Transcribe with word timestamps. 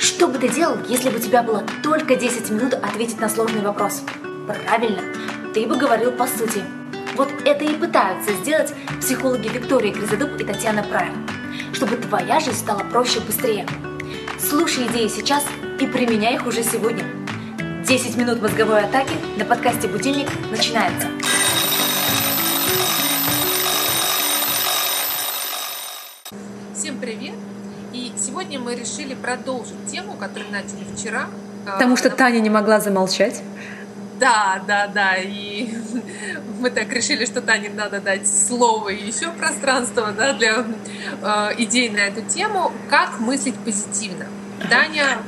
Что 0.00 0.28
бы 0.28 0.38
ты 0.38 0.48
делал, 0.48 0.78
если 0.88 1.10
бы 1.10 1.18
у 1.18 1.20
тебя 1.20 1.42
было 1.42 1.62
только 1.82 2.16
10 2.16 2.48
минут 2.50 2.72
ответить 2.72 3.20
на 3.20 3.28
сложный 3.28 3.60
вопрос? 3.60 4.02
Правильно, 4.46 5.02
ты 5.52 5.66
бы 5.66 5.76
говорил 5.76 6.10
по 6.10 6.26
сути. 6.26 6.64
Вот 7.16 7.28
это 7.44 7.66
и 7.66 7.74
пытаются 7.74 8.32
сделать 8.32 8.72
психологи 8.98 9.48
Виктория 9.48 9.92
Гризодуб 9.92 10.40
и 10.40 10.44
Татьяна 10.44 10.82
Прайм, 10.84 11.28
чтобы 11.74 11.96
твоя 11.96 12.40
жизнь 12.40 12.56
стала 12.56 12.78
проще 12.78 13.18
и 13.18 13.22
быстрее. 13.22 13.66
Слушай 14.38 14.86
идеи 14.86 15.08
сейчас 15.08 15.44
и 15.78 15.86
применяй 15.86 16.36
их 16.36 16.46
уже 16.46 16.62
сегодня. 16.62 17.04
10 17.86 18.16
минут 18.16 18.40
мозговой 18.40 18.84
атаки 18.84 19.12
на 19.36 19.44
подкасте 19.44 19.86
«Будильник» 19.86 20.28
начинается. 20.50 21.08
Сегодня 28.40 28.58
мы 28.58 28.74
решили 28.74 29.14
продолжить 29.14 29.86
тему, 29.86 30.14
которую 30.14 30.50
начали 30.50 30.82
вчера. 30.96 31.26
Потому 31.66 31.94
что 31.96 32.08
Таня 32.08 32.40
не 32.40 32.48
могла 32.48 32.80
замолчать. 32.80 33.42
Да, 34.18 34.62
да, 34.66 34.86
да. 34.86 35.16
И 35.16 35.68
мы 36.60 36.70
так 36.70 36.90
решили, 36.90 37.26
что 37.26 37.42
Тане 37.42 37.68
надо 37.68 38.00
дать 38.00 38.26
слово 38.26 38.88
и 38.88 39.06
еще 39.06 39.30
пространство 39.32 40.12
да, 40.12 40.32
для 40.32 40.64
э, 41.22 41.54
идей 41.58 41.90
на 41.90 41.98
эту 41.98 42.22
тему. 42.22 42.72
Как 42.88 43.20
мыслить 43.20 43.56
позитивно? 43.56 44.24
Таня... 44.70 45.18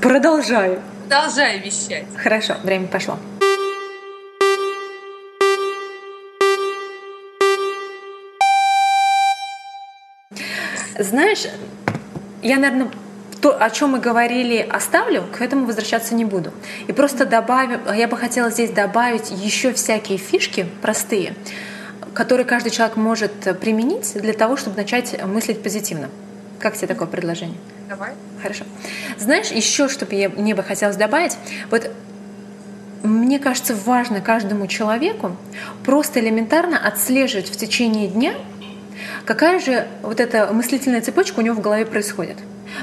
Продолжай. 0.00 0.78
Продолжай 1.08 1.58
вещать. 1.58 2.06
Хорошо, 2.16 2.54
время 2.62 2.86
пошло. 2.86 3.18
Знаешь, 10.98 11.46
я, 12.42 12.58
наверное, 12.58 12.90
то, 13.40 13.56
о 13.58 13.70
чем 13.70 13.90
мы 13.90 14.00
говорили, 14.00 14.58
оставлю, 14.58 15.24
к 15.32 15.40
этому 15.40 15.66
возвращаться 15.66 16.14
не 16.14 16.24
буду. 16.24 16.52
И 16.86 16.92
просто 16.92 17.24
добавим, 17.24 17.80
я 17.94 18.06
бы 18.06 18.16
хотела 18.16 18.50
здесь 18.50 18.70
добавить 18.70 19.30
еще 19.30 19.72
всякие 19.72 20.18
фишки 20.18 20.66
простые, 20.82 21.34
которые 22.12 22.44
каждый 22.44 22.70
человек 22.70 22.96
может 22.96 23.32
применить 23.60 24.12
для 24.14 24.32
того, 24.32 24.56
чтобы 24.56 24.76
начать 24.76 25.24
мыслить 25.24 25.62
позитивно. 25.62 26.08
Как 26.58 26.76
тебе 26.76 26.88
такое 26.88 27.08
предложение? 27.08 27.56
Давай. 27.88 28.12
Хорошо. 28.42 28.64
Знаешь, 29.18 29.50
еще, 29.50 29.88
что 29.88 30.06
я, 30.14 30.28
мне 30.28 30.54
бы 30.54 30.62
хотелось 30.62 30.96
добавить, 30.96 31.36
вот 31.70 31.90
мне 33.02 33.38
кажется, 33.38 33.74
важно 33.74 34.20
каждому 34.20 34.66
человеку 34.66 35.36
просто 35.84 36.20
элементарно 36.20 36.78
отслеживать 36.78 37.48
в 37.48 37.56
течение 37.56 38.08
дня, 38.08 38.34
какая 39.24 39.58
же 39.60 39.86
вот 40.02 40.20
эта 40.20 40.52
мыслительная 40.52 41.00
цепочка 41.00 41.40
у 41.40 41.42
него 41.42 41.54
в 41.54 41.60
голове 41.60 41.86
происходит. 41.86 42.36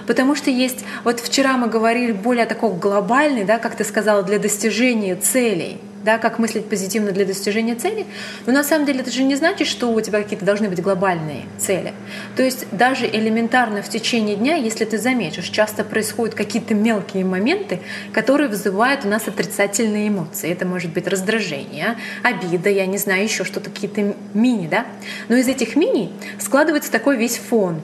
Потому 0.06 0.36
что 0.36 0.50
есть, 0.50 0.84
вот 1.04 1.20
вчера 1.20 1.58
мы 1.58 1.68
говорили 1.68 2.12
более 2.12 2.46
такой 2.46 2.74
глобальный, 2.74 3.46
да, 3.46 3.58
как 3.58 3.76
ты 3.76 3.84
сказала, 3.84 4.24
для 4.24 4.40
достижения 4.40 5.16
целей, 5.16 5.80
да, 6.08 6.18
как 6.20 6.40
мыслить 6.40 6.70
позитивно 6.70 7.12
для 7.12 7.26
достижения 7.26 7.76
целей. 7.76 8.06
Но 8.46 8.54
на 8.54 8.64
самом 8.64 8.86
деле 8.86 9.02
это 9.02 9.12
же 9.12 9.24
не 9.24 9.36
значит, 9.36 9.68
что 9.68 9.92
у 9.92 10.00
тебя 10.00 10.24
какие-то 10.24 10.46
должны 10.46 10.70
быть 10.70 10.82
глобальные 10.82 11.44
цели. 11.58 11.94
То 12.38 12.44
есть 12.44 12.66
даже 12.72 13.06
элементарно 13.06 13.82
в 13.82 13.90
течение 13.90 14.38
дня, 14.38 14.56
если 14.56 14.86
ты 14.86 15.00
заметишь, 15.00 15.50
часто 15.50 15.84
происходят 15.84 16.34
какие-то 16.34 16.74
мелкие 16.76 17.26
моменты, 17.26 17.82
которые 18.14 18.48
вызывают 18.48 19.04
у 19.04 19.10
нас 19.10 19.28
отрицательные 19.28 20.08
эмоции. 20.08 20.50
Это 20.50 20.66
может 20.66 20.94
быть 20.94 21.08
раздражение, 21.08 21.98
обида, 22.24 22.70
я 22.70 22.86
не 22.86 22.98
знаю, 22.98 23.24
еще 23.24 23.44
что-то, 23.44 23.70
какие-то 23.70 24.16
мини, 24.34 24.70
да. 24.70 24.86
Но 25.28 25.36
из 25.36 25.50
этих 25.50 25.76
мини 25.76 26.14
складывается 26.40 26.90
такой 26.90 27.18
весь 27.18 27.38
фон, 27.38 27.82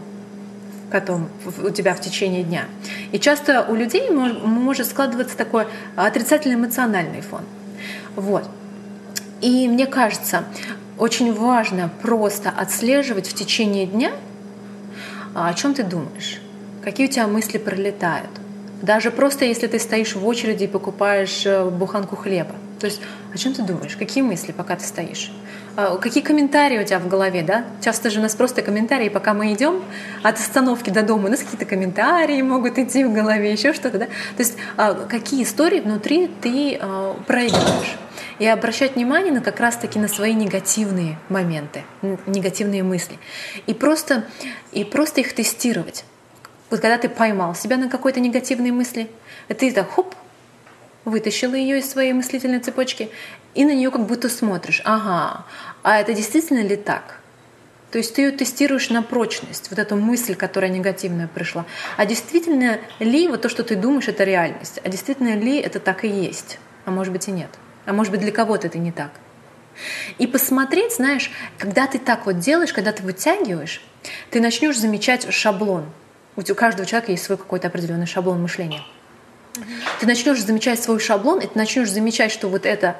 потом 0.93 1.27
у 1.61 1.71
тебя 1.71 1.93
в 1.93 1.99
течение 1.99 2.43
дня. 2.43 2.67
И 3.11 3.19
часто 3.19 3.65
у 3.67 3.75
людей 3.75 4.09
может 4.11 4.87
складываться 4.87 5.35
такой 5.35 5.67
отрицательный 5.97 6.55
эмоциональный 6.55 7.19
фон. 7.19 7.41
Вот. 8.15 8.47
И 9.41 9.67
мне 9.67 9.85
кажется, 9.87 10.45
очень 10.97 11.33
важно 11.33 11.89
просто 12.01 12.49
отслеживать 12.49 13.27
в 13.27 13.33
течение 13.33 13.85
дня, 13.85 14.11
а, 15.35 15.49
о 15.49 15.53
чем 15.53 15.73
ты 15.73 15.83
думаешь, 15.83 16.39
какие 16.83 17.07
у 17.07 17.09
тебя 17.09 17.27
мысли 17.27 17.57
пролетают. 17.57 18.29
Даже 18.81 19.11
просто 19.11 19.45
если 19.45 19.67
ты 19.67 19.79
стоишь 19.79 20.15
в 20.15 20.27
очереди 20.27 20.65
и 20.65 20.67
покупаешь 20.67 21.45
э, 21.45 21.69
буханку 21.69 22.15
хлеба. 22.15 22.55
То 22.79 22.87
есть 22.87 23.01
о 23.33 23.37
чем 23.37 23.53
ты 23.53 23.63
думаешь? 23.63 23.95
Какие 23.95 24.23
мысли, 24.23 24.51
пока 24.51 24.75
ты 24.75 24.83
стоишь? 24.83 25.31
А, 25.75 25.97
какие 25.97 26.23
комментарии 26.23 26.79
у 26.79 26.83
тебя 26.83 26.99
в 26.99 27.07
голове, 27.07 27.41
да? 27.41 27.65
Часто 27.81 28.11
же 28.11 28.19
у 28.19 28.21
нас 28.21 28.35
просто 28.35 28.61
комментарии, 28.61 29.09
пока 29.09 29.33
мы 29.33 29.53
идем 29.53 29.83
от 30.21 30.35
остановки 30.35 30.91
до 30.91 31.01
дома, 31.01 31.27
у 31.27 31.31
нас 31.31 31.39
какие-то 31.39 31.65
комментарии 31.65 32.41
могут 32.43 32.77
идти 32.77 33.03
в 33.03 33.11
голове, 33.11 33.51
еще 33.51 33.73
что-то, 33.73 33.97
да? 33.97 34.05
То 34.05 34.39
есть 34.39 34.55
а, 34.77 34.93
какие 34.93 35.43
истории 35.43 35.79
внутри 35.79 36.29
ты 36.41 36.77
а, 36.79 37.15
проигрываешь? 37.25 37.95
И 38.37 38.45
обращать 38.45 38.95
внимание 38.95 39.31
на 39.31 39.41
как 39.41 39.59
раз-таки 39.59 39.97
на 39.97 40.07
свои 40.07 40.33
негативные 40.33 41.17
моменты, 41.29 41.83
негативные 42.25 42.83
мысли. 42.83 43.17
И 43.67 43.73
просто, 43.73 44.25
и 44.71 44.83
просто 44.83 45.21
их 45.21 45.33
тестировать. 45.33 46.05
Вот 46.69 46.79
когда 46.81 46.97
ты 46.97 47.09
поймал 47.09 47.55
себя 47.55 47.77
на 47.77 47.89
какой-то 47.89 48.19
негативной 48.19 48.71
мысли, 48.71 49.09
ты 49.47 49.71
так 49.71 49.89
хоп, 49.89 50.15
вытащила 51.05 51.55
ее 51.55 51.79
из 51.79 51.89
своей 51.89 52.13
мыслительной 52.13 52.59
цепочки 52.59 53.09
и 53.55 53.65
на 53.65 53.73
нее 53.73 53.91
как 53.91 54.05
будто 54.05 54.29
смотришь. 54.29 54.81
Ага, 54.85 55.45
а 55.83 55.99
это 55.99 56.13
действительно 56.13 56.61
ли 56.61 56.75
так? 56.75 57.19
То 57.91 57.99
есть 57.99 58.15
ты 58.15 58.23
ее 58.23 58.31
тестируешь 58.31 58.89
на 58.89 59.03
прочность, 59.03 59.69
вот 59.69 59.77
эту 59.77 59.95
мысль, 59.95 60.33
которая 60.33 60.71
негативная 60.71 61.27
пришла. 61.27 61.65
А 61.95 62.07
действительно 62.07 62.79
ли 62.99 63.27
вот 63.27 63.43
то, 63.43 63.49
что 63.49 63.63
ты 63.63 63.75
думаешь, 63.75 64.07
это 64.07 64.23
реальность? 64.23 64.79
А 64.83 64.89
действительно 64.89 65.35
ли 65.35 65.59
это 65.59 65.79
так 65.79 66.03
и 66.03 66.07
есть? 66.07 66.57
А 66.85 66.91
может 66.91 67.13
быть 67.13 67.27
и 67.27 67.31
нет. 67.31 67.49
А 67.85 67.93
может 67.93 68.11
быть 68.11 68.21
для 68.21 68.31
кого-то 68.31 68.65
это 68.65 68.79
не 68.79 68.91
так. 68.91 69.11
И 70.17 70.25
посмотреть, 70.25 70.95
знаешь, 70.95 71.31
когда 71.59 71.85
ты 71.85 71.99
так 71.99 72.25
вот 72.25 72.39
делаешь, 72.39 72.73
когда 72.73 72.91
ты 72.91 73.03
вытягиваешь, 73.03 73.83
ты 74.31 74.41
начнешь 74.41 74.77
замечать 74.77 75.31
шаблон. 75.31 75.85
У 76.35 76.41
каждого 76.55 76.87
человека 76.87 77.11
есть 77.11 77.23
свой 77.23 77.37
какой-то 77.37 77.67
определенный 77.67 78.07
шаблон 78.07 78.41
мышления. 78.41 78.81
Ты 79.99 80.07
начнешь 80.07 80.41
замечать 80.41 80.81
свой 80.81 80.99
шаблон, 80.99 81.39
и 81.39 81.43
ты 81.45 81.51
начнешь 81.55 81.91
замечать, 81.91 82.31
что 82.31 82.49
вот 82.49 82.65
эта 82.65 82.97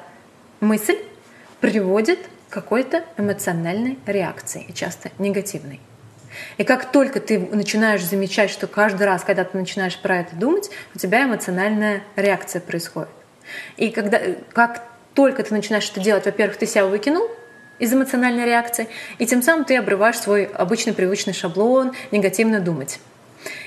мысль 0.64 0.98
приводит 1.60 2.18
к 2.48 2.52
какой-то 2.52 3.04
эмоциональной 3.16 3.98
реакции, 4.06 4.66
часто 4.74 5.10
негативной. 5.18 5.80
И 6.58 6.64
как 6.64 6.90
только 6.90 7.20
ты 7.20 7.38
начинаешь 7.38 8.04
замечать, 8.04 8.50
что 8.50 8.66
каждый 8.66 9.06
раз, 9.06 9.22
когда 9.22 9.44
ты 9.44 9.56
начинаешь 9.56 9.98
про 9.98 10.20
это 10.20 10.34
думать, 10.34 10.70
у 10.94 10.98
тебя 10.98 11.24
эмоциональная 11.24 12.02
реакция 12.16 12.60
происходит. 12.60 13.08
И 13.76 13.90
когда, 13.90 14.20
как 14.52 14.82
только 15.14 15.42
ты 15.42 15.54
начинаешь 15.54 15.88
это 15.90 16.00
делать, 16.00 16.24
во-первых, 16.24 16.56
ты 16.56 16.66
себя 16.66 16.86
выкинул 16.86 17.28
из 17.78 17.92
эмоциональной 17.92 18.46
реакции, 18.46 18.88
и 19.18 19.26
тем 19.26 19.42
самым 19.42 19.64
ты 19.64 19.76
обрываешь 19.76 20.18
свой 20.18 20.44
обычный 20.44 20.92
привычный 20.92 21.32
шаблон 21.34 21.92
негативно 22.10 22.60
думать. 22.60 23.00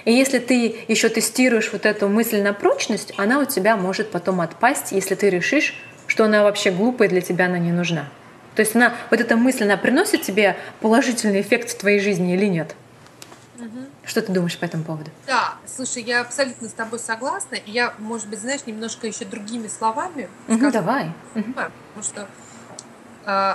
И 0.06 0.12
если 0.12 0.40
ты 0.40 0.80
еще 0.88 1.09
тестируешь 1.09 1.72
вот 1.72 1.86
эту 1.86 2.07
мысль 2.07 2.41
на 2.41 2.53
прочность, 2.53 3.13
она 3.18 3.40
у 3.40 3.46
тебя 3.46 3.75
может 3.75 4.09
потом 4.12 4.41
отпасть, 4.41 4.91
если 4.91 5.16
ты 5.16 5.30
решишь, 5.30 5.75
что 6.07 6.25
она 6.25 6.44
вообще 6.44 6.72
глупая 6.72 7.09
для 7.09 7.22
тебя, 7.22 7.45
она 7.45 7.59
не 7.59 7.72
нужна. 7.72 8.07
То 8.56 8.62
есть 8.62 8.75
она, 8.75 8.95
вот 9.12 9.22
эта 9.22 9.35
мысль, 9.35 9.66
она 9.66 9.78
приносит 9.78 10.23
тебе 10.23 10.57
положительный 10.81 11.41
эффект 11.41 11.69
в 11.69 11.78
твоей 11.78 12.00
жизни 12.00 12.34
или 12.34 12.47
нет? 12.47 12.75
Угу. 13.57 13.85
Что 14.03 14.22
ты 14.22 14.31
думаешь 14.31 14.57
по 14.57 14.66
этому 14.66 14.84
поводу? 14.84 15.12
Да, 15.28 15.56
слушай, 15.68 16.01
я 16.01 16.22
абсолютно 16.22 16.68
с 16.68 16.73
тобой 16.73 16.97
согласна. 16.97 17.57
Я, 17.66 17.94
может 18.00 18.28
быть, 18.28 18.40
знаешь, 18.40 18.62
немножко 18.66 19.06
еще 19.06 19.25
другими 19.25 19.68
словами. 19.68 20.28
Угу, 20.47 20.57
скажу, 20.57 20.72
давай. 20.72 21.12
Потому 21.34 21.69
что 22.01 22.28
э, 23.25 23.53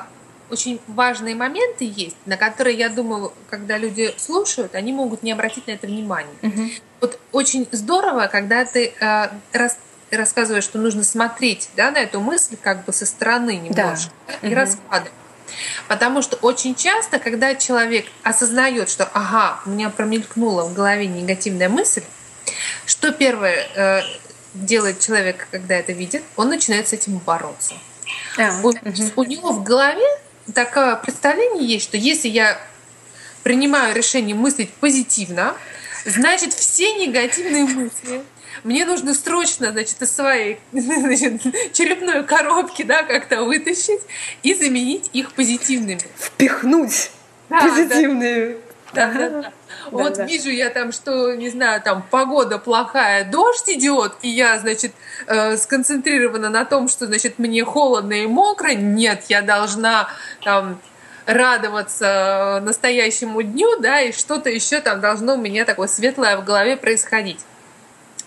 очень 0.51 0.81
важные 0.87 1.35
моменты 1.35 1.91
есть, 1.93 2.17
на 2.27 2.37
которые, 2.37 2.77
я 2.77 2.89
думаю, 2.89 3.33
когда 3.49 3.79
люди 3.79 4.15
слушают, 4.19 4.75
они 4.75 4.93
могут 4.93 5.23
не 5.23 5.33
обратить 5.33 5.67
на 5.67 5.73
это 5.73 5.87
внимание. 5.87 6.37
Угу. 6.43 6.63
Вот 7.01 7.19
очень 7.33 7.67
здорово, 7.73 8.29
когда 8.31 8.65
ты 8.65 8.93
э, 9.01 9.29
рас, 9.53 9.79
рассказываешь, 10.17 10.65
что 10.65 10.79
нужно 10.79 11.05
смотреть 11.05 11.71
да, 11.77 11.91
на 11.91 11.99
эту 11.99 12.21
мысль 12.21 12.57
как 12.61 12.85
бы 12.85 12.93
со 12.93 13.07
стороны 13.07 13.57
немножко 13.57 14.11
да. 14.27 14.35
Да, 14.41 14.49
и 14.49 14.51
угу. 14.51 14.61
раскладывать. 14.61 15.13
Потому 15.89 16.23
что 16.23 16.37
очень 16.37 16.75
часто, 16.75 17.19
когда 17.19 17.55
человек 17.55 18.07
осознает, 18.23 18.89
что 18.89 19.05
ага, 19.05 19.61
у 19.67 19.71
меня 19.71 19.91
промелькнула 19.91 20.65
в 20.65 20.75
голове 20.75 21.07
негативная 21.07 21.69
мысль, 21.69 22.03
что 22.87 23.13
первое 23.13 23.67
э, 23.75 24.01
делает 24.55 25.01
человек, 25.01 25.47
когда 25.51 25.75
это 25.75 25.93
видит, 25.93 26.23
он 26.37 26.49
начинает 26.49 26.89
с 26.89 26.93
этим 26.93 27.19
бороться. 27.19 27.75
А, 28.39 28.61
у, 28.63 28.69
угу. 28.69 28.77
у 29.17 29.25
него 29.25 29.53
в 29.53 29.63
голове 29.63 30.07
такое 30.55 30.97
представление 30.97 31.67
есть, 31.67 31.85
что 31.85 31.97
если 31.97 32.29
я 32.29 32.59
принимаю 33.43 33.95
решение 33.95 34.35
мыслить 34.35 34.71
позитивно, 34.71 35.55
значит 36.05 36.53
все 36.53 36.95
негативные 36.95 37.65
мысли 37.65 38.23
мне 38.65 38.85
нужно 38.85 39.15
срочно, 39.15 39.73
значит, 39.73 40.01
из 40.03 40.15
своей 40.15 40.61
значит, 40.73 41.43
черепной 41.73 42.25
коробки, 42.25 42.83
да, 42.83 43.03
как-то 43.03 43.43
вытащить 43.45 44.01
и 44.43 44.55
заменить 44.55 45.11
их 45.13 45.33
позитивными. 45.33 46.01
Впихнуть 46.19 47.11
да, 47.49 47.61
позитивные. 47.61 48.59
Да, 48.93 49.11
да, 49.11 49.29
да. 49.31 49.53
вот 49.91 50.17
да. 50.19 50.27
вижу 50.27 50.51
я 50.51 50.69
там, 50.69 50.93
что, 50.93 51.35
не 51.35 51.49
знаю, 51.49 51.81
там 51.81 52.05
погода 52.11 52.59
плохая, 52.59 53.25
дождь 53.25 53.71
идет, 53.71 54.17
и 54.21 54.29
я, 54.29 54.59
значит, 54.59 54.93
э, 55.27 55.57
сконцентрирована 55.57 56.51
на 56.51 56.67
том, 56.67 56.89
что, 56.89 57.07
значит, 57.07 57.39
мне 57.39 57.65
холодно 57.65 58.13
и 58.13 58.27
мокро. 58.27 58.75
Нет, 58.75 59.25
я 59.29 59.41
должна 59.41 60.11
там 60.45 60.79
радоваться 61.27 62.61
настоящему 62.63 63.43
дню, 63.43 63.79
да, 63.81 64.01
и 64.01 64.13
что-то 64.13 64.51
еще 64.51 64.81
там 64.81 65.01
должно 65.01 65.35
у 65.35 65.39
меня 65.39 65.65
такое 65.65 65.89
светлое 65.89 66.37
в 66.37 66.45
голове 66.45 66.77
происходить. 66.77 67.41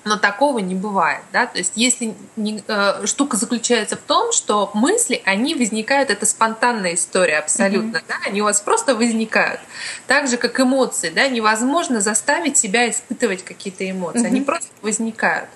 Но 0.03 0.17
такого 0.17 0.59
не 0.59 0.75
бывает, 0.75 1.21
да, 1.33 1.47
то 1.47 1.57
есть 1.57 1.73
если 1.75 2.13
не, 2.35 2.63
э, 2.67 3.07
штука 3.07 3.37
заключается 3.37 3.95
в 3.95 4.01
том, 4.01 4.31
что 4.33 4.69
мысли, 4.75 5.19
они 5.25 5.55
возникают, 5.55 6.11
это 6.11 6.27
спонтанная 6.27 6.93
история 6.93 7.39
абсолютно, 7.39 7.97
mm-hmm. 7.97 8.05
да, 8.07 8.15
они 8.23 8.41
у 8.41 8.43
вас 8.43 8.61
просто 8.61 8.93
возникают, 8.93 9.59
так 10.05 10.27
же 10.27 10.37
как 10.37 10.59
эмоции, 10.59 11.09
да, 11.09 11.27
невозможно 11.27 12.01
заставить 12.01 12.55
себя 12.55 12.87
испытывать 12.87 13.43
какие-то 13.43 13.89
эмоции, 13.89 14.25
mm-hmm. 14.25 14.27
они 14.27 14.41
просто 14.41 14.69
возникают. 14.83 15.49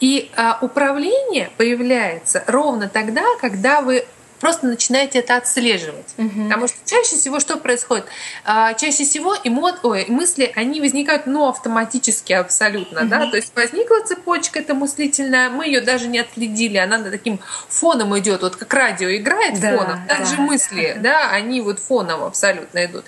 И 0.00 0.30
э, 0.34 0.52
управление 0.62 1.50
появляется 1.58 2.42
ровно 2.46 2.88
тогда, 2.88 3.24
когда 3.42 3.82
вы 3.82 4.06
просто 4.40 4.66
начинаете 4.66 5.20
это 5.20 5.36
отслеживать. 5.36 6.14
Угу. 6.18 6.44
Потому 6.44 6.68
что 6.68 6.76
чаще 6.84 7.16
всего 7.16 7.40
что 7.40 7.56
происходит? 7.56 8.06
А, 8.44 8.74
чаще 8.74 9.04
всего 9.04 9.36
эмо... 9.44 9.76
Ой, 9.82 10.06
мысли, 10.08 10.52
они 10.54 10.80
возникают 10.80 11.26
ну, 11.26 11.48
автоматически 11.48 12.32
абсолютно. 12.32 13.02
Угу. 13.02 13.08
Да? 13.08 13.30
То 13.30 13.36
есть 13.36 13.52
возникла 13.54 14.00
цепочка 14.04 14.58
эта 14.58 14.74
мыслительная, 14.74 15.48
мы 15.48 15.66
ее 15.66 15.80
даже 15.80 16.08
не 16.08 16.18
отследили, 16.18 16.76
она 16.76 16.98
таким 17.10 17.40
фоном 17.68 18.18
идет, 18.18 18.42
вот 18.42 18.56
как 18.56 18.72
радио 18.72 19.08
играет 19.14 19.60
да, 19.60 19.76
фоном, 19.76 20.06
также 20.06 20.36
да, 20.36 20.42
мысли, 20.42 20.92
да. 20.96 21.02
да, 21.02 21.30
они 21.30 21.60
вот 21.60 21.78
фоном 21.78 22.24
абсолютно 22.24 22.84
идут. 22.84 23.04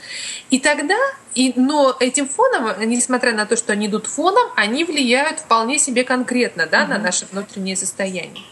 И 0.50 0.58
тогда 0.58 0.96
и, 1.34 1.52
но 1.54 1.94
этим 2.00 2.26
фоном, 2.28 2.72
несмотря 2.88 3.32
на 3.32 3.44
то, 3.44 3.56
что 3.56 3.74
они 3.74 3.88
идут 3.88 4.06
фоном, 4.06 4.48
они 4.56 4.84
влияют 4.84 5.40
вполне 5.40 5.78
себе 5.78 6.02
конкретно 6.02 6.66
да, 6.66 6.82
угу. 6.82 6.92
на 6.92 6.98
наше 6.98 7.26
внутреннее 7.30 7.76
состояние. 7.76 8.44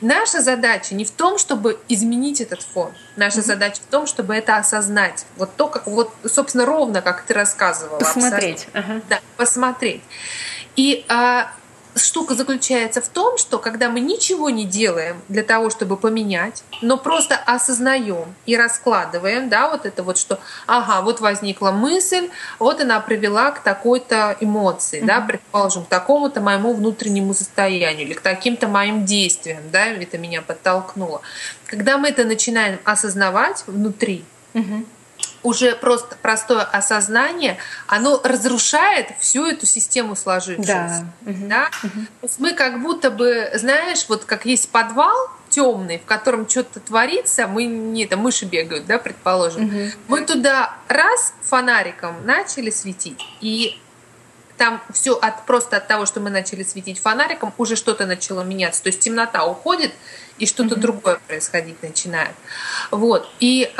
Наша 0.00 0.40
задача 0.40 0.94
не 0.94 1.04
в 1.04 1.10
том, 1.10 1.38
чтобы 1.38 1.78
изменить 1.88 2.40
этот 2.40 2.62
фон. 2.62 2.92
Наша 3.16 3.38
mm-hmm. 3.38 3.42
задача 3.42 3.76
в 3.76 3.90
том, 3.90 4.06
чтобы 4.06 4.34
это 4.34 4.56
осознать. 4.56 5.26
Вот 5.36 5.54
то, 5.56 5.68
как 5.68 5.86
вот, 5.86 6.12
собственно, 6.24 6.64
ровно, 6.64 7.02
как 7.02 7.22
ты 7.22 7.34
рассказывала. 7.34 7.98
Посмотреть. 7.98 8.66
Ага. 8.72 9.00
Да, 9.08 9.20
посмотреть. 9.36 10.02
И 10.76 11.04
а, 11.08 11.52
штука 12.04 12.34
заключается 12.34 13.00
в 13.00 13.08
том, 13.08 13.38
что 13.38 13.58
когда 13.58 13.88
мы 13.88 14.00
ничего 14.00 14.50
не 14.50 14.64
делаем 14.64 15.20
для 15.28 15.42
того, 15.42 15.70
чтобы 15.70 15.96
поменять, 15.96 16.62
но 16.82 16.96
просто 16.96 17.36
осознаем 17.36 18.34
и 18.46 18.56
раскладываем, 18.56 19.48
да, 19.48 19.68
вот 19.70 19.86
это 19.86 20.02
вот, 20.02 20.18
что, 20.18 20.38
ага, 20.66 21.02
вот 21.02 21.20
возникла 21.20 21.70
мысль, 21.70 22.30
вот 22.58 22.80
она 22.80 23.00
привела 23.00 23.50
к 23.50 23.62
такой-то 23.62 24.36
эмоции, 24.40 25.00
mm-hmm. 25.00 25.06
да, 25.06 25.20
предположим, 25.20 25.84
к 25.84 25.88
такому-то 25.88 26.40
моему 26.40 26.74
внутреннему 26.74 27.34
состоянию 27.34 28.06
или 28.06 28.14
к 28.14 28.20
таким-то 28.20 28.68
моим 28.68 29.04
действиям, 29.04 29.62
да, 29.70 29.86
это 29.86 30.18
меня 30.18 30.42
подтолкнуло. 30.42 31.22
Когда 31.66 31.98
мы 31.98 32.08
это 32.08 32.24
начинаем 32.24 32.78
осознавать 32.84 33.64
внутри, 33.66 34.24
mm-hmm 34.54 34.84
уже 35.42 35.74
просто 35.74 36.16
простое 36.20 36.62
осознание, 36.62 37.58
оно 37.86 38.20
разрушает 38.22 39.08
всю 39.18 39.46
эту 39.46 39.66
систему 39.66 40.14
сложившуюся. 40.16 41.06
Да. 41.20 41.32
Да? 41.48 41.70
Угу. 41.82 42.00
То 42.20 42.26
есть 42.26 42.38
мы 42.38 42.52
как 42.52 42.82
будто 42.82 43.10
бы, 43.10 43.50
знаешь, 43.54 44.04
вот 44.08 44.24
как 44.24 44.44
есть 44.44 44.70
подвал 44.70 45.16
темный, 45.48 45.98
в 45.98 46.04
котором 46.04 46.48
что-то 46.48 46.80
творится, 46.80 47.46
мы 47.46 47.64
не 47.64 48.06
там 48.06 48.20
мыши 48.20 48.44
бегают, 48.44 48.86
да, 48.86 48.98
предположим. 48.98 49.66
Угу. 49.66 49.90
Мы 50.08 50.20
туда 50.22 50.74
раз 50.88 51.32
фонариком 51.42 52.24
начали 52.24 52.70
светить, 52.70 53.20
и 53.40 53.80
там 54.56 54.82
все 54.92 55.14
от, 55.14 55.46
просто 55.46 55.78
от 55.78 55.88
того, 55.88 56.04
что 56.04 56.20
мы 56.20 56.28
начали 56.28 56.62
светить 56.62 57.00
фонариком, 57.00 57.54
уже 57.56 57.76
что-то 57.76 58.04
начало 58.04 58.42
меняться. 58.42 58.82
То 58.82 58.88
есть 58.88 59.00
темнота 59.00 59.46
уходит, 59.46 59.92
и 60.38 60.46
что-то 60.46 60.74
mm 60.74 60.80
другое 60.80 61.20
происходить 61.26 61.82
начинает. 61.82 62.34
Вот. 62.90 63.26
И 63.40 63.72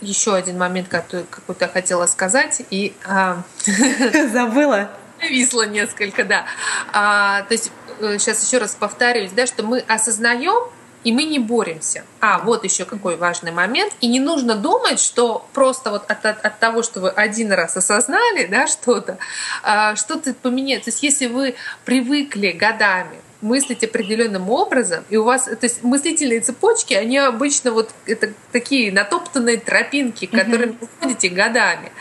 еще 0.00 0.34
один 0.34 0.58
момент, 0.58 0.88
который 0.88 1.26
какой-то 1.30 1.66
я 1.66 1.70
хотела 1.70 2.06
сказать, 2.06 2.62
и... 2.70 2.94
А... 3.04 3.42
Забыла? 4.32 4.90
Висло 5.22 5.66
несколько, 5.66 6.24
да. 6.24 6.44
А, 6.92 7.42
то 7.42 7.52
есть, 7.52 7.72
сейчас 7.98 8.42
э, 8.42 8.46
еще 8.46 8.58
раз 8.58 8.74
повторюсь, 8.74 9.30
да, 9.32 9.46
что 9.46 9.62
мы 9.62 9.80
осознаем, 9.80 10.70
и 11.04 11.12
мы 11.12 11.22
не 11.22 11.38
боремся. 11.38 12.04
А, 12.20 12.40
вот 12.40 12.64
еще 12.64 12.84
какой 12.84 13.16
важный 13.16 13.52
момент. 13.52 13.94
И 14.00 14.08
не 14.08 14.18
нужно 14.18 14.56
думать, 14.56 14.98
что 14.98 15.46
просто 15.52 15.90
вот 15.90 16.10
от, 16.10 16.26
от, 16.26 16.44
от 16.44 16.58
того, 16.58 16.82
что 16.82 17.00
вы 17.00 17.10
один 17.10 17.52
раз 17.52 17.76
осознали 17.76 18.46
да, 18.46 18.66
что-то, 18.66 19.16
а, 19.62 19.94
что-то 19.94 20.34
поменяется. 20.34 20.86
То 20.86 20.90
есть 20.90 21.04
если 21.04 21.26
вы 21.28 21.54
привыкли 21.84 22.50
годами 22.50 23.18
мыслить 23.40 23.84
определенным 23.84 24.50
образом, 24.50 25.04
и 25.10 25.16
у 25.16 25.24
вас, 25.24 25.44
то 25.44 25.58
есть 25.62 25.82
мыслительные 25.82 26.40
цепочки, 26.40 26.94
они 26.94 27.18
обычно 27.18 27.70
вот 27.70 27.90
это 28.06 28.32
такие 28.52 28.92
натоптанные 28.92 29.58
тропинки, 29.58 30.24
mm-hmm. 30.24 30.78
вы 30.78 30.88
ходите 31.00 31.28
годами. 31.28 31.92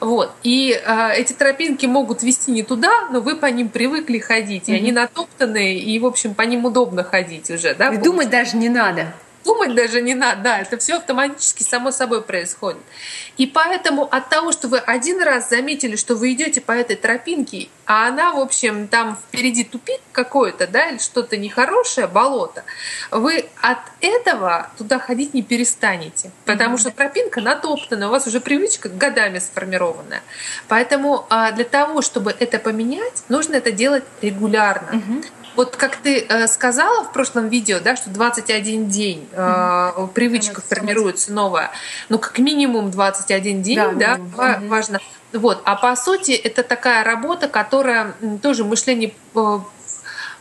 Вот. 0.00 0.32
И 0.42 0.72
э, 0.72 1.12
эти 1.14 1.32
тропинки 1.32 1.86
могут 1.86 2.22
вести 2.22 2.50
не 2.50 2.62
туда, 2.62 3.08
но 3.10 3.20
вы 3.20 3.36
по 3.36 3.46
ним 3.46 3.68
привыкли 3.68 4.18
ходить, 4.18 4.68
mm-hmm. 4.68 4.72
и 4.72 4.76
они 4.76 4.92
натоптанные, 4.92 5.78
и, 5.78 5.98
в 5.98 6.06
общем, 6.06 6.34
по 6.34 6.42
ним 6.42 6.64
удобно 6.64 7.04
ходить 7.04 7.50
уже. 7.50 7.74
Да, 7.74 7.92
и 7.92 7.96
думать 7.96 8.30
даже 8.30 8.56
не 8.56 8.68
надо 8.68 9.12
думать 9.44 9.74
даже 9.74 10.00
не 10.00 10.14
надо, 10.14 10.42
да, 10.42 10.58
это 10.60 10.78
все 10.78 10.96
автоматически 10.96 11.62
само 11.62 11.90
собой 11.90 12.22
происходит. 12.22 12.82
И 13.36 13.46
поэтому 13.46 14.04
от 14.04 14.28
того, 14.28 14.52
что 14.52 14.68
вы 14.68 14.78
один 14.78 15.22
раз 15.22 15.48
заметили, 15.48 15.96
что 15.96 16.14
вы 16.14 16.32
идете 16.32 16.60
по 16.60 16.72
этой 16.72 16.96
тропинке, 16.96 17.68
а 17.86 18.08
она, 18.08 18.32
в 18.32 18.38
общем, 18.38 18.88
там 18.88 19.16
впереди 19.16 19.64
тупик 19.64 20.00
какой-то, 20.12 20.66
да, 20.66 20.90
или 20.90 20.98
что-то 20.98 21.36
нехорошее, 21.36 22.06
болото, 22.06 22.64
вы 23.10 23.46
от 23.60 23.78
этого 24.00 24.70
туда 24.78 24.98
ходить 24.98 25.34
не 25.34 25.42
перестанете, 25.42 26.30
потому 26.44 26.76
mm-hmm. 26.76 26.80
что 26.80 26.90
тропинка 26.90 27.40
натоптана, 27.40 28.08
у 28.08 28.10
вас 28.10 28.26
уже 28.26 28.40
привычка 28.40 28.88
годами 28.88 29.38
сформированная. 29.38 30.22
Поэтому 30.68 31.26
а, 31.28 31.52
для 31.52 31.64
того, 31.64 32.02
чтобы 32.02 32.34
это 32.38 32.58
поменять, 32.58 33.24
нужно 33.28 33.56
это 33.56 33.72
делать 33.72 34.04
регулярно. 34.20 34.90
Mm-hmm. 34.90 35.24
Вот 35.54 35.76
как 35.76 35.96
ты 35.96 36.20
э, 36.20 36.46
сказала 36.46 37.04
в 37.04 37.12
прошлом 37.12 37.48
видео, 37.48 37.78
да, 37.80 37.96
что 37.96 38.10
21 38.10 38.88
день 38.88 39.28
э, 39.32 40.06
привычка 40.14 40.60
mm 40.60 40.64
формируется 40.68 41.32
новая, 41.32 41.70
ну 42.08 42.18
как 42.18 42.38
минимум 42.38 42.90
21 42.90 43.62
день, 43.62 43.76
да, 43.76 43.92
да 43.92 44.16
mm 44.16 44.68
важно. 44.68 45.00
Вот, 45.32 45.62
а 45.64 45.76
по 45.76 45.94
сути 45.96 46.32
это 46.32 46.62
такая 46.62 47.04
работа, 47.04 47.48
которая 47.48 48.14
тоже 48.42 48.64
мышление 48.64 49.14
э, 49.34 49.58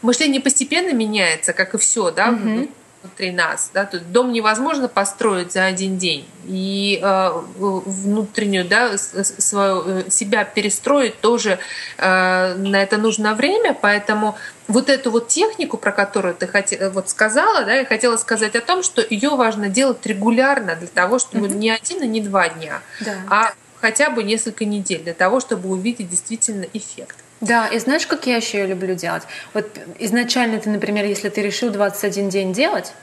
мышление 0.02 0.42
постепенно 0.42 0.94
меняется, 0.94 1.54
как 1.54 1.74
и 1.76 1.78
все, 1.78 2.12
да, 2.12 2.30
mm 2.30 2.70
внутри 3.04 3.32
нас. 3.32 3.72
Да? 3.74 3.86
Тут 3.86 4.12
дом 4.12 4.32
невозможно 4.32 4.88
построить 4.88 5.52
за 5.52 5.66
один 5.66 5.98
день. 5.98 6.26
И 6.46 7.00
э, 7.02 7.32
внутреннюю, 7.56 8.66
да, 8.66 8.98
свою, 8.98 9.84
э, 9.86 10.10
себя 10.10 10.44
перестроить 10.44 11.20
тоже 11.22 11.60
э, 11.98 12.56
на 12.56 12.82
это 12.82 12.98
нужно 12.98 13.34
время. 13.36 13.78
Поэтому 13.80 14.38
вот 14.68 14.90
эту 14.90 15.12
вот 15.12 15.28
технику, 15.28 15.78
про 15.78 15.92
которую 15.92 16.34
ты 16.34 16.48
хотела, 16.48 16.90
вот 16.90 17.10
сказала, 17.10 17.64
да, 17.64 17.74
я 17.74 17.86
хотела 17.86 18.18
сказать 18.18 18.56
о 18.56 18.62
том, 18.62 18.84
что 18.84 19.06
ее 19.08 19.30
важно 19.32 19.70
делать 19.70 20.06
регулярно 20.06 20.76
для 20.76 20.88
того, 20.88 21.20
чтобы 21.20 21.48
mm-hmm. 21.48 21.56
не 21.56 21.70
один 21.72 22.04
и 22.04 22.08
не 22.08 22.22
два 22.22 22.50
дня, 22.50 22.82
да. 23.02 23.14
а 23.30 23.54
хотя 23.82 24.10
бы 24.10 24.24
несколько 24.24 24.64
недель 24.66 25.02
для 25.04 25.14
того, 25.14 25.40
чтобы 25.40 25.70
увидеть 25.70 26.10
действительно 26.10 26.66
эффект. 26.74 27.18
Да, 27.42 27.68
и 27.68 27.80
знаешь, 27.80 28.06
как 28.06 28.28
я 28.28 28.36
еще 28.36 28.60
ее 28.60 28.68
люблю 28.68 28.94
делать? 28.94 29.24
Вот 29.56 29.68
изначально 29.98 30.60
ты, 30.60 30.70
например, 30.70 31.06
если 31.06 31.30
ты 31.30 31.42
решил 31.42 31.72
21 31.72 32.30
день 32.30 32.54
делать, 32.54 32.94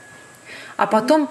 а 0.77 0.87
потом, 0.87 1.29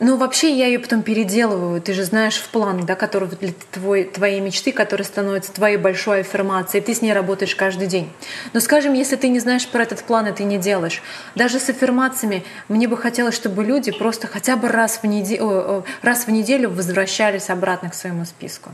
ну 0.00 0.16
вообще 0.16 0.52
я 0.52 0.66
ее 0.66 0.80
потом 0.80 1.02
переделываю, 1.02 1.80
ты 1.80 1.92
же 1.92 2.02
знаешь 2.02 2.34
в 2.34 2.48
план, 2.48 2.84
да, 2.84 2.96
который 2.96 3.28
для 3.28 3.52
твой, 3.70 4.02
твоей 4.02 4.40
мечты, 4.40 4.72
который 4.72 5.04
становится 5.04 5.52
твоей 5.52 5.76
большой 5.76 6.22
аффирмацией, 6.22 6.82
ты 6.82 6.92
с 6.92 7.02
ней 7.02 7.12
работаешь 7.12 7.54
каждый 7.54 7.86
день. 7.86 8.10
Но 8.52 8.58
скажем, 8.58 8.94
если 8.94 9.14
ты 9.14 9.28
не 9.28 9.38
знаешь 9.38 9.68
про 9.68 9.84
этот 9.84 10.02
план, 10.02 10.26
и 10.26 10.32
ты 10.32 10.42
не 10.42 10.58
делаешь, 10.58 11.02
даже 11.36 11.60
с 11.60 11.68
аффирмациями 11.68 12.44
мне 12.68 12.88
бы 12.88 12.96
хотелось, 12.96 13.36
чтобы 13.36 13.62
люди 13.62 13.92
просто 13.92 14.26
хотя 14.26 14.56
бы 14.56 14.66
раз 14.66 14.98
в, 15.04 15.06
неделю, 15.06 15.84
раз 16.02 16.26
в 16.26 16.32
неделю 16.32 16.68
возвращались 16.68 17.48
обратно 17.48 17.90
к 17.90 17.94
своему 17.94 18.24
списку. 18.24 18.70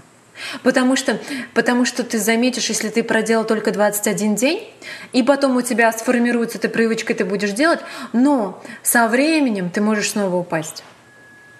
Потому 0.62 0.96
что, 0.96 1.18
потому 1.54 1.84
что 1.84 2.04
ты 2.04 2.18
заметишь, 2.18 2.68
если 2.68 2.88
ты 2.88 3.02
проделал 3.02 3.44
только 3.44 3.70
21 3.72 4.34
день, 4.34 4.72
и 5.12 5.22
потом 5.22 5.56
у 5.56 5.62
тебя 5.62 5.92
сформируется 5.92 6.58
эта 6.58 6.68
привычка, 6.68 7.12
и 7.12 7.16
ты 7.16 7.24
будешь 7.24 7.52
делать, 7.52 7.80
но 8.12 8.62
со 8.82 9.08
временем 9.08 9.70
ты 9.70 9.80
можешь 9.80 10.10
снова 10.10 10.36
упасть. 10.36 10.82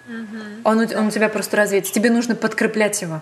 Угу. 0.07 0.61
Он, 0.63 0.79
он 0.79 1.07
у 1.07 1.11
тебя 1.11 1.29
просто 1.29 1.57
развеется. 1.57 1.93
Тебе 1.93 2.09
нужно 2.09 2.35
подкреплять 2.35 3.01
его. 3.01 3.21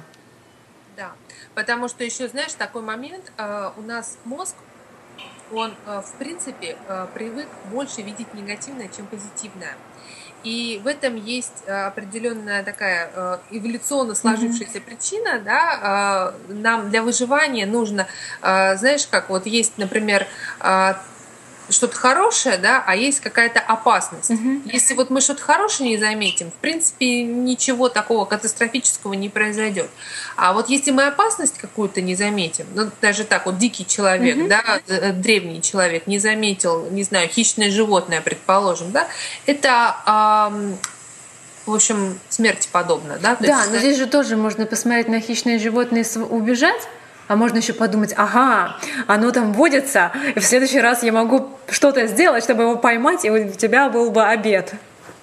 Да, 0.95 1.11
потому 1.55 1.87
что 1.87 2.03
еще, 2.03 2.27
знаешь, 2.27 2.53
такой 2.53 2.81
момент, 2.81 3.31
э, 3.37 3.71
у 3.77 3.81
нас 3.81 4.17
мозг, 4.25 4.55
он, 5.51 5.73
э, 5.85 6.01
в 6.01 6.13
принципе, 6.17 6.77
э, 6.87 7.07
привык 7.13 7.47
больше 7.71 8.01
видеть 8.01 8.33
негативное, 8.33 8.89
чем 8.95 9.07
позитивное. 9.07 9.75
И 10.43 10.79
в 10.83 10.87
этом 10.87 11.15
есть 11.15 11.63
э, 11.65 11.71
определенная 11.71 12.63
такая 12.63 13.09
э, 13.13 13.37
эволюционно 13.51 14.15
сложившаяся 14.15 14.77
mm-hmm. 14.77 14.81
причина, 14.81 15.39
да, 15.39 16.33
э, 16.49 16.53
нам 16.53 16.89
для 16.89 17.03
выживания 17.03 17.65
нужно, 17.65 18.07
знаешь, 18.41 19.07
как 19.07 19.29
вот 19.29 19.45
есть, 19.45 19.77
например, 19.77 20.27
что-то 21.69 21.95
хорошее, 21.95 22.57
да, 22.57 22.83
а 22.85 22.95
есть 22.95 23.19
какая-то 23.19 23.59
опасность. 23.59 24.29
Угу. 24.29 24.61
Если 24.65 24.93
вот 24.93 25.09
мы 25.09 25.21
что-то 25.21 25.41
хорошее 25.41 25.89
не 25.89 25.97
заметим, 25.97 26.51
в 26.51 26.55
принципе, 26.55 27.23
ничего 27.23 27.89
такого 27.89 28.25
катастрофического 28.25 29.13
не 29.13 29.29
произойдет. 29.29 29.89
А 30.35 30.53
вот 30.53 30.69
если 30.69 30.91
мы 30.91 31.07
опасность 31.07 31.57
какую-то 31.57 32.01
не 32.01 32.15
заметим, 32.15 32.65
ну, 32.75 32.89
даже 33.01 33.23
так, 33.23 33.45
вот 33.45 33.57
дикий 33.57 33.85
человек, 33.85 34.37
угу. 34.37 34.47
да, 34.47 34.81
э, 34.87 35.11
древний 35.13 35.61
человек 35.61 36.07
не 36.07 36.19
заметил, 36.19 36.89
не 36.89 37.03
знаю, 37.03 37.29
хищное 37.29 37.71
животное, 37.71 38.21
предположим, 38.21 38.91
да, 38.91 39.07
это 39.45 40.49
в 41.65 41.75
общем, 41.75 42.19
смерти 42.29 42.67
подобно, 42.71 43.19
да? 43.21 43.35
То 43.35 43.45
да, 43.45 43.59
есть, 43.59 43.71
но 43.71 43.77
здесь 43.77 43.97
же 43.97 44.07
тоже 44.07 44.35
можно 44.35 44.65
посмотреть 44.65 45.07
на 45.07 45.21
хищные 45.21 45.59
животные 45.59 46.03
и 46.03 46.17
убежать, 46.17 46.81
а 47.29 47.35
можно 47.35 47.57
еще 47.57 47.73
подумать, 47.73 48.11
ага, 48.17 48.75
оно 49.05 49.31
там 49.31 49.53
водится, 49.53 50.11
и 50.35 50.39
в 50.39 50.43
следующий 50.43 50.81
раз 50.81 51.03
я 51.03 51.13
могу 51.13 51.51
что-то 51.69 52.07
сделать, 52.07 52.43
чтобы 52.43 52.63
его 52.63 52.75
поймать, 52.75 53.23
и 53.23 53.29
у 53.29 53.51
тебя 53.51 53.87
был 53.89 54.09
бы 54.09 54.25
обед. 54.25 54.73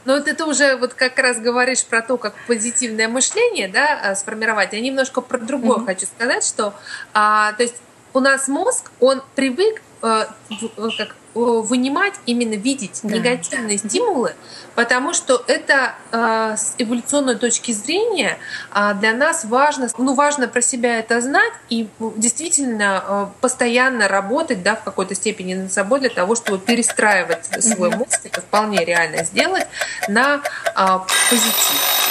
Ну 0.05 0.15
вот 0.15 0.29
это 0.29 0.47
уже 0.47 0.77
вот 0.77 0.95
как 0.95 1.19
раз 1.19 1.41
говоришь 1.41 1.85
про 1.85 2.01
то, 2.03 2.17
как 2.17 2.33
позитивное 2.47 3.09
мышление, 3.09 3.67
да, 3.67 4.01
а, 4.05 4.15
сформировать. 4.15 4.73
Я 4.73 4.81
немножко 4.81 5.21
про 5.21 5.39
другое 5.39 5.79
mm-hmm. 5.79 5.87
хочу 5.87 6.07
сказать, 6.07 6.47
что, 6.47 6.75
а, 7.13 7.53
то 7.55 7.65
есть 7.65 7.75
у 8.15 8.21
нас 8.21 8.47
мозг, 8.47 8.93
он 9.01 9.21
привык 9.35 9.83
как 10.01 11.17
вынимать, 11.37 12.15
именно 12.25 12.55
видеть 12.55 13.01
да. 13.03 13.17
негативные 13.17 13.79
стимулы, 13.79 14.35
потому 14.75 15.13
что 15.13 15.43
это 15.47 15.95
э, 16.11 16.55
с 16.57 16.75
эволюционной 16.79 17.37
точки 17.37 17.73
зрения 17.73 18.39
э, 18.75 18.95
для 19.01 19.13
нас 19.13 19.45
важно, 19.45 19.89
ну, 19.99 20.15
важно 20.15 20.49
про 20.49 20.63
себя 20.63 20.99
это 20.99 21.21
знать 21.21 21.53
и 21.69 21.89
действительно 22.17 23.05
э, 23.07 23.27
постоянно 23.41 24.09
работать 24.09 24.63
да, 24.63 24.77
в 24.77 24.83
какой-то 24.83 25.15
степени 25.15 25.55
над 25.55 25.73
собой 25.73 26.01
для 26.01 26.11
того, 26.11 26.37
чтобы 26.37 26.59
перестраивать 26.59 27.47
свой 27.63 27.91
мозг, 27.91 28.21
это 28.25 28.41
вполне 28.41 28.85
реально 28.85 29.25
сделать, 29.25 29.67
на 30.09 30.41
э, 30.75 30.99
позитив. 31.29 32.06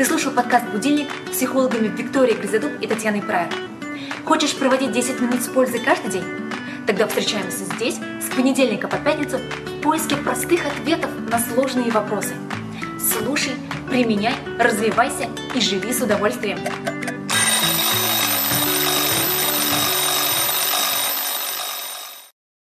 Ты 0.00 0.06
слушал 0.06 0.32
подкаст 0.32 0.64
«Будильник» 0.70 1.10
с 1.26 1.36
психологами 1.36 1.88
Викторией 1.88 2.34
Гризадуб 2.34 2.72
и 2.80 2.86
Татьяной 2.86 3.20
Прайер. 3.20 3.52
Хочешь 4.24 4.56
проводить 4.56 4.92
10 4.92 5.20
минут 5.20 5.42
с 5.42 5.48
пользой 5.48 5.80
каждый 5.80 6.10
день? 6.10 6.24
Тогда 6.86 7.06
встречаемся 7.06 7.66
здесь 7.66 7.96
с 7.96 8.34
понедельника 8.34 8.88
по 8.88 8.96
пятницу 8.96 9.36
в 9.36 9.82
поиске 9.82 10.16
простых 10.16 10.64
ответов 10.64 11.10
на 11.30 11.38
сложные 11.38 11.90
вопросы. 11.90 12.32
Слушай, 12.98 13.52
применяй, 13.90 14.32
развивайся 14.58 15.28
и 15.54 15.60
живи 15.60 15.92
с 15.92 16.00
удовольствием. 16.00 16.56